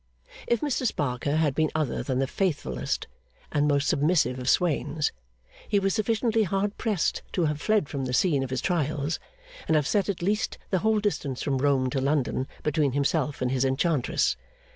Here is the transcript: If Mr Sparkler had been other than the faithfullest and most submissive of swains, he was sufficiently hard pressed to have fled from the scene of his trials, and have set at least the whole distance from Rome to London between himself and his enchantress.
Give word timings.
If 0.47 0.61
Mr 0.61 0.87
Sparkler 0.87 1.35
had 1.35 1.53
been 1.53 1.69
other 1.75 2.01
than 2.01 2.17
the 2.17 2.25
faithfullest 2.25 3.05
and 3.51 3.67
most 3.67 3.87
submissive 3.87 4.39
of 4.39 4.49
swains, 4.49 5.11
he 5.69 5.77
was 5.77 5.93
sufficiently 5.93 6.41
hard 6.41 6.75
pressed 6.79 7.21
to 7.33 7.45
have 7.45 7.61
fled 7.61 7.87
from 7.87 8.05
the 8.05 8.11
scene 8.13 8.41
of 8.43 8.49
his 8.49 8.61
trials, 8.61 9.19
and 9.67 9.75
have 9.75 9.85
set 9.85 10.09
at 10.09 10.23
least 10.23 10.57
the 10.71 10.79
whole 10.79 10.99
distance 10.99 11.43
from 11.43 11.59
Rome 11.59 11.91
to 11.91 12.01
London 12.01 12.47
between 12.63 12.93
himself 12.93 13.43
and 13.43 13.51
his 13.51 13.63
enchantress. 13.63 14.35